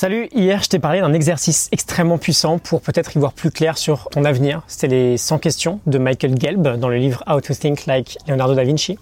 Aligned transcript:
Salut, 0.00 0.28
hier 0.32 0.62
je 0.62 0.68
t'ai 0.68 0.78
parlé 0.78 1.00
d'un 1.00 1.12
exercice 1.12 1.68
extrêmement 1.72 2.18
puissant 2.18 2.60
pour 2.60 2.82
peut-être 2.82 3.16
y 3.16 3.18
voir 3.18 3.32
plus 3.32 3.50
clair 3.50 3.76
sur 3.76 4.08
ton 4.10 4.24
avenir. 4.24 4.62
C'était 4.68 4.86
les 4.86 5.16
100 5.16 5.38
questions 5.38 5.80
de 5.86 5.98
Michael 5.98 6.40
Gelb 6.40 6.78
dans 6.78 6.88
le 6.88 6.98
livre 6.98 7.24
How 7.26 7.40
to 7.40 7.52
Think 7.52 7.84
Like 7.86 8.16
Leonardo 8.28 8.54
da 8.54 8.62
Vinci. 8.62 8.96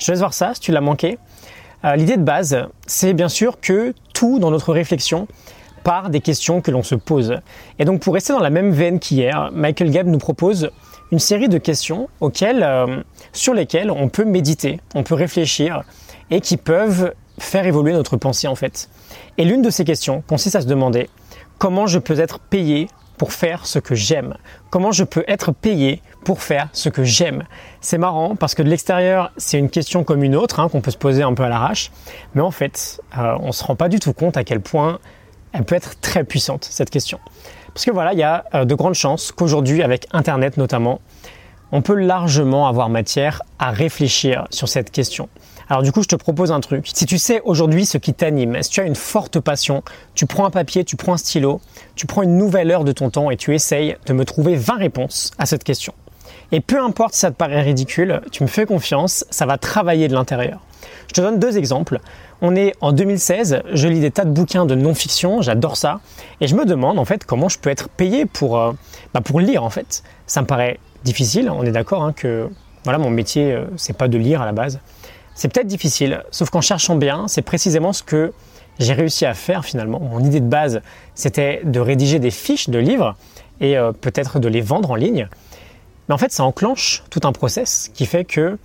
Je 0.00 0.06
te 0.06 0.10
laisse 0.10 0.18
voir 0.18 0.34
ça 0.34 0.52
si 0.54 0.60
tu 0.60 0.72
l'as 0.72 0.80
manqué. 0.80 1.16
Euh, 1.84 1.94
l'idée 1.94 2.16
de 2.16 2.24
base, 2.24 2.66
c'est 2.88 3.14
bien 3.14 3.28
sûr 3.28 3.60
que 3.60 3.94
tout 4.14 4.40
dans 4.40 4.50
notre 4.50 4.72
réflexion 4.72 5.28
part 5.84 6.10
des 6.10 6.18
questions 6.18 6.60
que 6.60 6.72
l'on 6.72 6.82
se 6.82 6.96
pose. 6.96 7.36
Et 7.78 7.84
donc 7.84 8.00
pour 8.00 8.14
rester 8.14 8.32
dans 8.32 8.40
la 8.40 8.50
même 8.50 8.72
veine 8.72 8.98
qu'hier, 8.98 9.48
Michael 9.52 9.92
Gelb 9.92 10.08
nous 10.08 10.18
propose 10.18 10.72
une 11.12 11.20
série 11.20 11.48
de 11.48 11.58
questions 11.58 12.08
auxquelles, 12.18 12.64
euh, 12.64 13.00
sur 13.32 13.54
lesquelles 13.54 13.92
on 13.92 14.08
peut 14.08 14.24
méditer, 14.24 14.80
on 14.96 15.04
peut 15.04 15.14
réfléchir 15.14 15.84
et 16.32 16.40
qui 16.40 16.56
peuvent 16.56 17.12
faire 17.38 17.66
évoluer 17.66 17.92
notre 17.92 18.16
pensée 18.16 18.48
en 18.48 18.54
fait. 18.54 18.88
Et 19.38 19.44
l'une 19.44 19.62
de 19.62 19.70
ces 19.70 19.84
questions 19.84 20.22
consiste 20.26 20.56
à 20.56 20.60
se 20.60 20.66
demander 20.66 21.08
comment 21.58 21.86
je 21.86 21.98
peux 21.98 22.18
être 22.18 22.38
payé 22.38 22.88
pour 23.18 23.32
faire 23.32 23.66
ce 23.66 23.78
que 23.78 23.94
j'aime? 23.94 24.34
Comment 24.70 24.90
je 24.90 25.04
peux 25.04 25.24
être 25.28 25.52
payé 25.52 26.02
pour 26.24 26.42
faire 26.42 26.68
ce 26.72 26.88
que 26.88 27.04
j'aime? 27.04 27.44
C'est 27.80 27.98
marrant 27.98 28.34
parce 28.34 28.54
que 28.54 28.62
de 28.62 28.68
l'extérieur, 28.68 29.30
c'est 29.36 29.58
une 29.58 29.70
question 29.70 30.02
comme 30.02 30.24
une 30.24 30.34
autre 30.34 30.60
hein, 30.60 30.68
qu'on 30.68 30.80
peut 30.80 30.90
se 30.90 30.98
poser 30.98 31.22
un 31.22 31.34
peu 31.34 31.44
à 31.44 31.48
l'arrache, 31.48 31.92
mais 32.34 32.40
en 32.40 32.50
fait, 32.50 33.00
euh, 33.16 33.36
on 33.40 33.48
ne 33.48 33.52
se 33.52 33.62
rend 33.62 33.76
pas 33.76 33.88
du 33.88 34.00
tout 34.00 34.12
compte 34.12 34.36
à 34.36 34.44
quel 34.44 34.60
point 34.60 34.98
elle 35.52 35.64
peut 35.64 35.76
être 35.76 36.00
très 36.00 36.24
puissante, 36.24 36.66
cette 36.68 36.90
question. 36.90 37.20
Parce 37.74 37.84
que 37.84 37.90
voilà, 37.90 38.12
il 38.12 38.18
y 38.18 38.24
a 38.24 38.44
euh, 38.54 38.64
de 38.64 38.74
grandes 38.74 38.94
chances 38.94 39.30
qu'aujourd'hui, 39.32 39.82
avec 39.82 40.06
Internet 40.12 40.56
notamment, 40.56 41.00
on 41.72 41.82
peut 41.82 41.94
largement 41.94 42.68
avoir 42.68 42.88
matière 42.90 43.42
à 43.58 43.70
réfléchir 43.70 44.46
sur 44.50 44.68
cette 44.68 44.90
question. 44.90 45.28
Alors 45.68 45.82
du 45.82 45.90
coup, 45.90 46.02
je 46.02 46.08
te 46.08 46.16
propose 46.16 46.52
un 46.52 46.60
truc. 46.60 46.90
Si 46.92 47.06
tu 47.06 47.16
sais 47.16 47.40
aujourd'hui 47.44 47.86
ce 47.86 47.96
qui 47.96 48.12
t'anime, 48.12 48.62
si 48.62 48.70
tu 48.70 48.80
as 48.80 48.84
une 48.84 48.94
forte 48.94 49.40
passion, 49.40 49.82
tu 50.14 50.26
prends 50.26 50.44
un 50.44 50.50
papier, 50.50 50.84
tu 50.84 50.96
prends 50.96 51.14
un 51.14 51.16
stylo, 51.16 51.62
tu 51.94 52.06
prends 52.06 52.22
une 52.22 52.36
nouvelle 52.36 52.70
heure 52.70 52.84
de 52.84 52.92
ton 52.92 53.08
temps 53.08 53.30
et 53.30 53.38
tu 53.38 53.54
essayes 53.54 53.96
de 54.06 54.12
me 54.12 54.26
trouver 54.26 54.54
20 54.54 54.74
réponses 54.74 55.30
à 55.38 55.46
cette 55.46 55.64
question. 55.64 55.94
Et 56.52 56.60
peu 56.60 56.78
importe 56.78 57.14
si 57.14 57.20
ça 57.20 57.30
te 57.30 57.36
paraît 57.36 57.62
ridicule, 57.62 58.20
tu 58.30 58.42
me 58.42 58.48
fais 58.48 58.66
confiance, 58.66 59.24
ça 59.30 59.46
va 59.46 59.56
travailler 59.56 60.08
de 60.08 60.12
l'intérieur. 60.12 60.60
Je 61.08 61.14
te 61.14 61.20
donne 61.22 61.38
deux 61.38 61.56
exemples. 61.56 62.00
On 62.42 62.54
est 62.54 62.74
en 62.82 62.92
2016, 62.92 63.62
je 63.72 63.88
lis 63.88 64.00
des 64.00 64.10
tas 64.10 64.24
de 64.24 64.30
bouquins 64.30 64.66
de 64.66 64.74
non-fiction, 64.74 65.40
j'adore 65.40 65.78
ça, 65.78 66.00
et 66.42 66.48
je 66.48 66.54
me 66.54 66.66
demande 66.66 66.98
en 66.98 67.06
fait 67.06 67.24
comment 67.24 67.48
je 67.48 67.58
peux 67.58 67.70
être 67.70 67.88
payé 67.88 68.26
pour, 68.26 68.58
euh, 68.58 68.72
bah, 69.14 69.22
pour 69.22 69.40
lire 69.40 69.64
en 69.64 69.70
fait. 69.70 70.02
Ça 70.26 70.42
me 70.42 70.46
paraît 70.46 70.78
difficile, 71.04 71.50
on 71.50 71.64
est 71.64 71.72
d'accord 71.72 72.02
hein, 72.02 72.12
que 72.12 72.48
voilà 72.84 72.98
mon 72.98 73.10
métier 73.10 73.52
euh, 73.52 73.64
c'est 73.76 73.96
pas 73.96 74.08
de 74.08 74.18
lire 74.18 74.42
à 74.42 74.46
la 74.46 74.52
base. 74.52 74.80
C'est 75.34 75.52
peut-être 75.52 75.66
difficile, 75.66 76.22
sauf 76.30 76.50
qu'en 76.50 76.60
cherchant 76.60 76.94
bien, 76.96 77.26
c'est 77.26 77.42
précisément 77.42 77.92
ce 77.92 78.02
que 78.02 78.32
j'ai 78.78 78.92
réussi 78.92 79.24
à 79.24 79.34
faire 79.34 79.64
finalement. 79.64 80.00
Mon 80.00 80.20
idée 80.20 80.40
de 80.40 80.48
base, 80.48 80.82
c'était 81.14 81.62
de 81.64 81.80
rédiger 81.80 82.18
des 82.18 82.30
fiches 82.30 82.68
de 82.68 82.78
livres 82.78 83.16
et 83.60 83.78
euh, 83.78 83.92
peut-être 83.92 84.38
de 84.38 84.48
les 84.48 84.60
vendre 84.60 84.90
en 84.90 84.94
ligne. 84.94 85.28
Mais 86.08 86.14
en 86.14 86.18
fait, 86.18 86.32
ça 86.32 86.44
enclenche 86.44 87.04
tout 87.10 87.20
un 87.24 87.32
process 87.32 87.90
qui 87.94 88.06
fait 88.06 88.24
que 88.24 88.58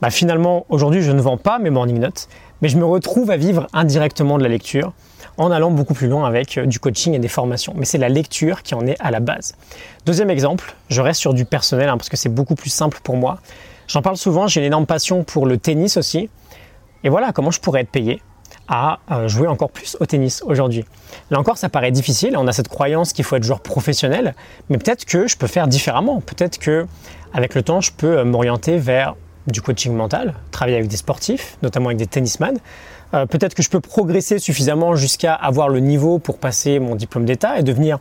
bah, 0.00 0.10
finalement, 0.10 0.66
aujourd'hui, 0.68 1.02
je 1.02 1.12
ne 1.12 1.20
vends 1.20 1.36
pas 1.36 1.58
mes 1.58 1.70
morning 1.70 1.98
notes, 1.98 2.28
mais 2.62 2.68
je 2.68 2.76
me 2.76 2.84
retrouve 2.84 3.30
à 3.30 3.36
vivre 3.36 3.66
indirectement 3.72 4.38
de 4.38 4.42
la 4.42 4.48
lecture 4.48 4.92
en 5.36 5.50
allant 5.50 5.70
beaucoup 5.70 5.94
plus 5.94 6.08
loin 6.08 6.26
avec 6.26 6.58
euh, 6.58 6.66
du 6.66 6.78
coaching 6.78 7.14
et 7.14 7.18
des 7.18 7.28
formations. 7.28 7.74
Mais 7.76 7.84
c'est 7.84 7.98
la 7.98 8.08
lecture 8.08 8.62
qui 8.62 8.74
en 8.74 8.86
est 8.86 8.96
à 9.00 9.10
la 9.10 9.20
base. 9.20 9.54
Deuxième 10.06 10.30
exemple, 10.30 10.74
je 10.88 11.00
reste 11.00 11.20
sur 11.20 11.34
du 11.34 11.44
personnel 11.44 11.88
hein, 11.88 11.96
parce 11.96 12.08
que 12.08 12.16
c'est 12.16 12.28
beaucoup 12.28 12.54
plus 12.54 12.70
simple 12.70 13.00
pour 13.02 13.16
moi. 13.16 13.38
J'en 13.88 14.02
parle 14.02 14.16
souvent, 14.16 14.46
j'ai 14.46 14.60
une 14.60 14.66
énorme 14.66 14.86
passion 14.86 15.24
pour 15.24 15.46
le 15.46 15.58
tennis 15.58 15.96
aussi. 15.96 16.30
Et 17.02 17.08
voilà 17.08 17.32
comment 17.32 17.50
je 17.50 17.60
pourrais 17.60 17.82
être 17.82 17.90
payé 17.90 18.22
à 18.68 19.00
euh, 19.10 19.28
jouer 19.28 19.46
encore 19.46 19.70
plus 19.70 19.96
au 20.00 20.06
tennis 20.06 20.42
aujourd'hui. 20.46 20.84
Là 21.30 21.38
encore, 21.38 21.58
ça 21.58 21.68
paraît 21.68 21.90
difficile. 21.90 22.36
On 22.36 22.46
a 22.46 22.52
cette 22.52 22.68
croyance 22.68 23.12
qu'il 23.12 23.24
faut 23.24 23.36
être 23.36 23.42
joueur 23.42 23.60
professionnel, 23.60 24.34
mais 24.70 24.78
peut-être 24.78 25.04
que 25.04 25.26
je 25.26 25.36
peux 25.36 25.46
faire 25.46 25.68
différemment. 25.68 26.20
Peut-être 26.20 26.58
que 26.58 26.86
avec 27.34 27.54
le 27.54 27.62
temps, 27.62 27.80
je 27.80 27.92
peux 27.92 28.18
euh, 28.18 28.24
m'orienter 28.24 28.78
vers 28.78 29.16
du 29.46 29.60
coaching 29.60 29.94
mental, 29.94 30.34
travailler 30.50 30.76
avec 30.76 30.88
des 30.88 30.96
sportifs, 30.96 31.58
notamment 31.62 31.86
avec 31.86 31.98
des 31.98 32.06
tennisman. 32.06 32.58
Euh, 33.12 33.26
peut-être 33.26 33.54
que 33.54 33.62
je 33.62 33.70
peux 33.70 33.80
progresser 33.80 34.38
suffisamment 34.38 34.96
jusqu'à 34.96 35.34
avoir 35.34 35.68
le 35.68 35.80
niveau 35.80 36.18
pour 36.18 36.38
passer 36.38 36.78
mon 36.78 36.94
diplôme 36.94 37.24
d'État 37.24 37.58
et 37.58 37.62
devenir 37.62 37.98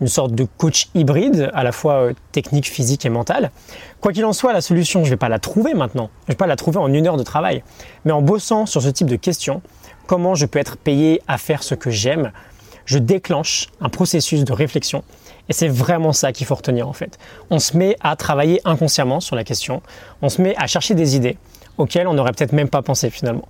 une 0.00 0.08
sorte 0.08 0.32
de 0.32 0.46
coach 0.58 0.88
hybride, 0.94 1.50
à 1.54 1.62
la 1.62 1.72
fois 1.72 1.94
euh, 1.94 2.12
technique, 2.32 2.66
physique 2.66 3.06
et 3.06 3.08
mental. 3.08 3.50
Quoi 4.00 4.12
qu'il 4.12 4.24
en 4.24 4.32
soit, 4.32 4.52
la 4.52 4.60
solution, 4.60 5.00
je 5.00 5.06
ne 5.06 5.10
vais 5.10 5.16
pas 5.16 5.28
la 5.28 5.38
trouver 5.38 5.74
maintenant. 5.74 6.10
Je 6.26 6.32
ne 6.32 6.34
vais 6.34 6.38
pas 6.38 6.46
la 6.46 6.56
trouver 6.56 6.78
en 6.78 6.92
une 6.92 7.06
heure 7.06 7.16
de 7.16 7.22
travail. 7.22 7.62
Mais 8.04 8.12
en 8.12 8.22
bossant 8.22 8.66
sur 8.66 8.82
ce 8.82 8.88
type 8.88 9.06
de 9.06 9.16
questions, 9.16 9.62
comment 10.06 10.34
je 10.34 10.46
peux 10.46 10.58
être 10.58 10.76
payé 10.76 11.22
à 11.28 11.38
faire 11.38 11.62
ce 11.62 11.74
que 11.74 11.90
j'aime, 11.90 12.32
je 12.84 12.98
déclenche 12.98 13.68
un 13.80 13.88
processus 13.88 14.44
de 14.44 14.52
réflexion. 14.52 15.02
Et 15.48 15.52
c'est 15.52 15.68
vraiment 15.68 16.12
ça 16.12 16.32
qu'il 16.32 16.46
faut 16.46 16.54
retenir 16.54 16.88
en 16.88 16.92
fait. 16.92 17.18
On 17.50 17.58
se 17.58 17.76
met 17.76 17.96
à 18.00 18.16
travailler 18.16 18.60
inconsciemment 18.64 19.20
sur 19.20 19.36
la 19.36 19.44
question. 19.44 19.82
On 20.22 20.28
se 20.28 20.42
met 20.42 20.54
à 20.56 20.66
chercher 20.66 20.94
des 20.94 21.16
idées 21.16 21.36
auxquelles 21.78 22.08
on 22.08 22.14
n'aurait 22.14 22.32
peut-être 22.32 22.52
même 22.52 22.68
pas 22.68 22.82
pensé 22.82 23.10
finalement. 23.10 23.48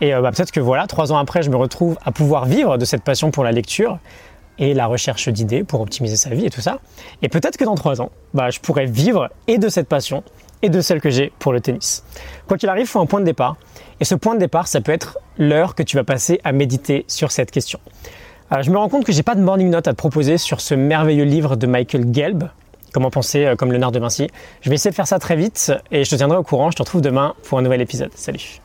Et 0.00 0.14
euh, 0.14 0.20
bah, 0.20 0.30
peut-être 0.32 0.50
que 0.50 0.60
voilà, 0.60 0.86
trois 0.86 1.12
ans 1.12 1.18
après, 1.18 1.42
je 1.42 1.50
me 1.50 1.56
retrouve 1.56 1.98
à 2.04 2.12
pouvoir 2.12 2.46
vivre 2.46 2.76
de 2.76 2.84
cette 2.84 3.02
passion 3.02 3.30
pour 3.30 3.44
la 3.44 3.52
lecture 3.52 3.98
et 4.58 4.74
la 4.74 4.86
recherche 4.86 5.28
d'idées 5.28 5.62
pour 5.62 5.80
optimiser 5.80 6.16
sa 6.16 6.30
vie 6.30 6.46
et 6.46 6.50
tout 6.50 6.60
ça. 6.60 6.80
Et 7.22 7.28
peut-être 7.28 7.56
que 7.56 7.64
dans 7.64 7.76
trois 7.76 8.00
ans, 8.00 8.10
bah, 8.34 8.50
je 8.50 8.58
pourrais 8.58 8.86
vivre 8.86 9.28
et 9.46 9.58
de 9.58 9.68
cette 9.68 9.88
passion 9.88 10.24
et 10.62 10.68
de 10.68 10.80
celle 10.80 11.00
que 11.00 11.10
j'ai 11.10 11.32
pour 11.38 11.52
le 11.52 11.60
tennis. 11.60 12.04
Quoi 12.48 12.58
qu'il 12.58 12.68
arrive, 12.68 12.84
il 12.84 12.88
faut 12.88 13.00
un 13.00 13.06
point 13.06 13.20
de 13.20 13.24
départ. 13.24 13.56
Et 14.00 14.04
ce 14.04 14.14
point 14.14 14.34
de 14.34 14.40
départ, 14.40 14.66
ça 14.66 14.80
peut 14.80 14.92
être 14.92 15.18
l'heure 15.38 15.74
que 15.74 15.82
tu 15.82 15.96
vas 15.96 16.04
passer 16.04 16.40
à 16.44 16.52
méditer 16.52 17.04
sur 17.08 17.30
cette 17.30 17.50
question. 17.50 17.78
Je 18.50 18.70
me 18.70 18.78
rends 18.78 18.88
compte 18.88 19.04
que 19.04 19.12
j'ai 19.12 19.22
pas 19.22 19.34
de 19.34 19.42
morning 19.42 19.68
note 19.68 19.88
à 19.88 19.92
te 19.92 19.96
proposer 19.96 20.38
sur 20.38 20.60
ce 20.60 20.74
merveilleux 20.74 21.24
livre 21.24 21.56
de 21.56 21.66
Michael 21.66 22.06
Gelb, 22.12 22.44
Comment 22.92 23.10
penser 23.10 23.44
euh, 23.44 23.56
comme 23.56 23.70
Léonard 23.70 23.92
de 23.92 23.98
Vinci. 23.98 24.28
Je 24.62 24.70
vais 24.70 24.76
essayer 24.76 24.90
de 24.90 24.96
faire 24.96 25.06
ça 25.06 25.18
très 25.18 25.36
vite 25.36 25.72
et 25.90 26.04
je 26.04 26.10
te 26.10 26.16
tiendrai 26.16 26.38
au 26.38 26.42
courant. 26.42 26.70
Je 26.70 26.76
te 26.76 26.82
retrouve 26.82 27.02
demain 27.02 27.34
pour 27.44 27.58
un 27.58 27.62
nouvel 27.62 27.80
épisode. 27.80 28.10
Salut 28.14 28.60